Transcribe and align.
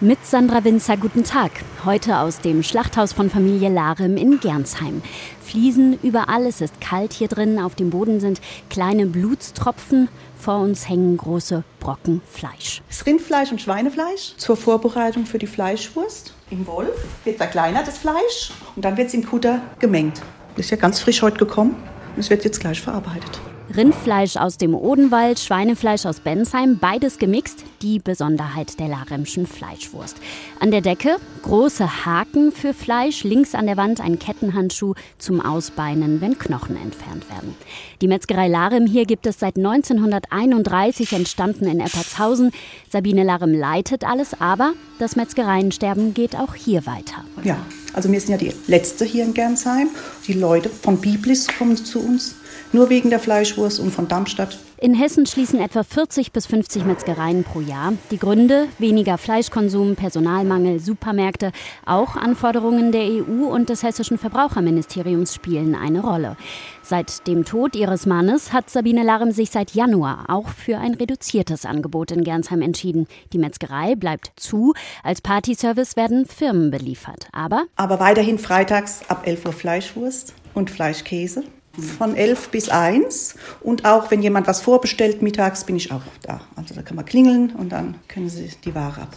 Mit 0.00 0.26
Sandra 0.26 0.62
Winzer, 0.62 0.98
guten 0.98 1.24
Tag. 1.24 1.52
Heute 1.86 2.18
aus 2.18 2.40
dem 2.40 2.62
Schlachthaus 2.62 3.14
von 3.14 3.30
Familie 3.30 3.70
Larem 3.70 4.18
in 4.18 4.40
Gernsheim. 4.40 5.00
Fliesen 5.40 5.98
überall, 6.02 6.44
es 6.44 6.60
ist 6.60 6.82
kalt 6.82 7.14
hier 7.14 7.28
drin, 7.28 7.58
auf 7.58 7.76
dem 7.76 7.88
Boden 7.88 8.20
sind 8.20 8.42
kleine 8.68 9.06
Blutstropfen, 9.06 10.10
vor 10.38 10.58
uns 10.58 10.86
hängen 10.86 11.16
große 11.16 11.64
Brocken 11.80 12.20
Fleisch. 12.30 12.82
Das 12.88 13.06
Rindfleisch 13.06 13.50
und 13.52 13.62
Schweinefleisch 13.62 14.34
zur 14.36 14.58
Vorbereitung 14.58 15.24
für 15.24 15.38
die 15.38 15.46
Fleischwurst. 15.46 16.34
Im 16.50 16.66
Wolf 16.66 17.06
wird 17.24 17.38
verkleinert 17.38 17.88
das 17.88 17.96
Fleisch 17.96 18.52
und 18.76 18.84
dann 18.84 18.98
wird 18.98 19.08
es 19.08 19.14
im 19.14 19.24
Kutter 19.24 19.62
gemengt. 19.78 20.20
Ist 20.56 20.70
ja 20.70 20.76
ganz 20.76 21.00
frisch 21.00 21.22
heute 21.22 21.38
gekommen 21.38 21.74
und 22.14 22.20
es 22.20 22.28
wird 22.28 22.44
jetzt 22.44 22.60
gleich 22.60 22.82
verarbeitet. 22.82 23.40
Rindfleisch 23.74 24.36
aus 24.36 24.58
dem 24.58 24.74
Odenwald, 24.74 25.40
Schweinefleisch 25.40 26.06
aus 26.06 26.20
Bensheim, 26.20 26.78
beides 26.78 27.18
gemixt, 27.18 27.64
die 27.82 27.98
Besonderheit 27.98 28.78
der 28.78 28.88
Laremschen 28.88 29.46
Fleischwurst. 29.46 30.18
An 30.60 30.70
der 30.70 30.80
Decke 30.80 31.16
große 31.42 32.04
Haken 32.04 32.52
für 32.52 32.72
Fleisch, 32.72 33.24
links 33.24 33.54
an 33.54 33.66
der 33.66 33.76
Wand 33.76 34.00
ein 34.00 34.18
Kettenhandschuh 34.18 34.94
zum 35.18 35.40
Ausbeinen, 35.40 36.20
wenn 36.20 36.38
Knochen 36.38 36.76
entfernt 36.76 37.28
werden. 37.28 37.54
Die 38.00 38.08
Metzgerei 38.08 38.48
Larem 38.48 38.86
hier 38.86 39.04
gibt 39.04 39.26
es 39.26 39.40
seit 39.40 39.56
1931, 39.56 41.12
entstanden 41.12 41.66
in 41.66 41.80
Eppertshausen. 41.80 42.52
Sabine 42.88 43.24
Larem 43.24 43.52
leitet 43.52 44.04
alles, 44.04 44.40
aber 44.40 44.72
das 44.98 45.16
Metzgereiensterben 45.16 46.14
geht 46.14 46.36
auch 46.36 46.54
hier 46.54 46.86
weiter. 46.86 47.24
Ja, 47.42 47.58
also 47.96 48.12
wir 48.12 48.20
sind 48.20 48.30
ja 48.30 48.36
die 48.36 48.52
Letzte 48.66 49.04
hier 49.04 49.24
in 49.24 49.34
Gernsheim. 49.34 49.88
Die 50.26 50.34
Leute 50.34 50.68
von 50.68 50.98
Biblis 50.98 51.48
kommen 51.48 51.76
zu 51.76 51.98
uns 51.98 52.36
nur 52.72 52.90
wegen 52.90 53.10
der 53.10 53.20
Fleischwurst 53.20 53.80
und 53.80 53.92
von 53.92 54.06
Darmstadt. 54.06 54.58
In 54.78 54.92
Hessen 54.92 55.24
schließen 55.24 55.58
etwa 55.58 55.82
40 55.82 56.32
bis 56.32 56.44
50 56.46 56.84
Metzgereien 56.84 57.44
pro 57.44 57.60
Jahr. 57.60 57.94
Die 58.10 58.18
Gründe? 58.18 58.68
Weniger 58.78 59.16
Fleischkonsum, 59.16 59.96
Personalmangel, 59.96 60.80
Supermärkte. 60.80 61.52
Auch 61.86 62.14
Anforderungen 62.14 62.92
der 62.92 63.04
EU 63.04 63.46
und 63.46 63.70
des 63.70 63.82
hessischen 63.82 64.18
Verbraucherministeriums 64.18 65.34
spielen 65.34 65.74
eine 65.74 66.00
Rolle. 66.00 66.36
Seit 66.82 67.26
dem 67.26 67.46
Tod 67.46 67.74
ihres 67.74 68.04
Mannes 68.04 68.52
hat 68.52 68.68
Sabine 68.68 69.02
Larem 69.02 69.32
sich 69.32 69.50
seit 69.50 69.74
Januar 69.74 70.26
auch 70.28 70.50
für 70.50 70.76
ein 70.76 70.92
reduziertes 70.92 71.64
Angebot 71.64 72.10
in 72.10 72.22
Gernsheim 72.22 72.60
entschieden. 72.60 73.06
Die 73.32 73.38
Metzgerei 73.38 73.94
bleibt 73.94 74.32
zu. 74.36 74.74
Als 75.02 75.22
Partyservice 75.22 75.96
werden 75.96 76.26
Firmen 76.26 76.70
beliefert. 76.70 77.28
Aber? 77.32 77.64
Aber 77.76 77.85
weiterhin 77.90 78.38
freitags 78.38 79.00
ab 79.08 79.26
11 79.26 79.46
Uhr 79.46 79.52
Fleischwurst 79.52 80.34
und 80.54 80.70
Fleischkäse 80.70 81.44
von 81.98 82.16
11 82.16 82.48
bis 82.48 82.68
1. 82.68 83.36
Und 83.60 83.84
auch 83.84 84.10
wenn 84.10 84.22
jemand 84.22 84.46
was 84.46 84.60
vorbestellt 84.60 85.22
mittags, 85.22 85.64
bin 85.64 85.76
ich 85.76 85.92
auch 85.92 86.02
da. 86.22 86.40
Also 86.56 86.74
da 86.74 86.82
kann 86.82 86.96
man 86.96 87.04
klingeln 87.04 87.54
und 87.56 87.70
dann 87.70 87.96
können 88.08 88.28
Sie 88.28 88.50
die 88.64 88.74
Ware 88.74 89.02
ab. 89.02 89.16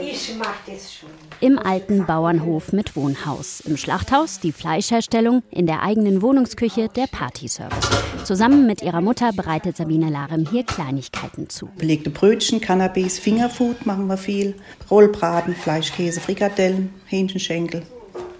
Ich 0.00 0.34
mach 0.38 0.54
das 0.66 0.94
schon. 0.94 1.08
Im 1.40 1.58
alten 1.58 2.06
Bauernhof 2.06 2.72
mit 2.72 2.96
Wohnhaus. 2.96 3.60
Im 3.60 3.76
Schlachthaus 3.76 4.40
die 4.40 4.52
Fleischherstellung, 4.52 5.42
in 5.50 5.66
der 5.66 5.82
eigenen 5.82 6.22
Wohnungsküche 6.22 6.88
der 6.88 7.06
Partyservice. 7.06 7.90
Zusammen 8.24 8.66
mit 8.66 8.82
ihrer 8.82 9.00
Mutter 9.00 9.32
bereitet 9.32 9.76
Sabine 9.76 10.10
Larem 10.10 10.48
hier 10.50 10.64
Kleinigkeiten 10.64 11.48
zu. 11.48 11.68
Belegte 11.78 12.10
Brötchen, 12.10 12.60
Cannabis, 12.60 13.18
Fingerfood 13.18 13.86
machen 13.86 14.06
wir 14.06 14.16
viel. 14.16 14.54
Rollbraten, 14.90 15.54
Fleischkäse, 15.54 16.20
Frikadellen, 16.20 16.92
Hähnchenschenkel. 17.06 17.82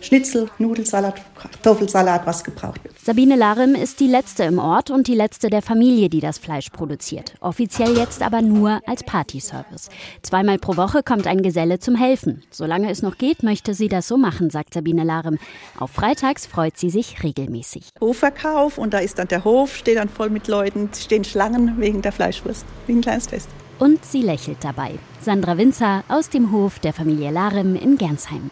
Schnitzel, 0.00 0.48
Nudelsalat, 0.58 1.20
Kartoffelsalat, 1.36 2.26
was 2.26 2.42
gebraucht 2.42 2.82
wird. 2.84 2.98
Sabine 2.98 3.36
Larem 3.36 3.74
ist 3.74 4.00
die 4.00 4.06
letzte 4.06 4.44
im 4.44 4.58
Ort 4.58 4.90
und 4.90 5.06
die 5.06 5.14
letzte 5.14 5.50
der 5.50 5.62
Familie, 5.62 6.08
die 6.08 6.20
das 6.20 6.38
Fleisch 6.38 6.70
produziert. 6.70 7.34
Offiziell 7.40 7.96
jetzt 7.96 8.22
aber 8.22 8.42
nur 8.42 8.80
als 8.86 9.04
Partyservice. 9.04 9.90
Zweimal 10.22 10.58
pro 10.58 10.76
Woche 10.76 11.02
kommt 11.02 11.26
ein 11.26 11.42
Geselle 11.42 11.78
zum 11.78 11.94
Helfen. 11.94 12.42
Solange 12.50 12.90
es 12.90 13.02
noch 13.02 13.18
geht, 13.18 13.42
möchte 13.42 13.74
sie 13.74 13.88
das 13.88 14.08
so 14.08 14.16
machen, 14.16 14.50
sagt 14.50 14.74
Sabine 14.74 15.04
Larem. 15.04 15.38
Auf 15.78 15.90
Freitags 15.90 16.46
freut 16.46 16.78
sie 16.78 16.90
sich 16.90 17.22
regelmäßig. 17.22 17.90
Hofverkauf 18.00 18.78
und 18.78 18.94
da 18.94 18.98
ist 18.98 19.18
dann 19.18 19.28
der 19.28 19.44
Hof, 19.44 19.76
steht 19.76 19.98
dann 19.98 20.08
voll 20.08 20.30
mit 20.30 20.48
Leuten, 20.48 20.90
stehen 20.98 21.24
Schlangen 21.24 21.78
wegen 21.78 22.02
der 22.02 22.12
Fleischwurst. 22.12 22.64
Wie 22.86 22.92
ein 22.92 23.00
kleines 23.02 23.26
Fest. 23.26 23.48
Und 23.78 24.04
sie 24.04 24.22
lächelt 24.22 24.58
dabei. 24.62 24.92
Sandra 25.22 25.56
Winzer 25.56 26.04
aus 26.08 26.28
dem 26.28 26.52
Hof 26.52 26.78
der 26.78 26.92
Familie 26.92 27.30
Larem 27.30 27.76
in 27.76 27.96
Gernsheim. 27.96 28.50